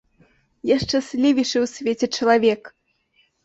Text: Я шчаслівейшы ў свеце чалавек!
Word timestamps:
Я 0.69 0.75
шчаслівейшы 0.83 1.57
ў 1.61 1.67
свеце 1.77 2.07
чалавек! 2.19 2.61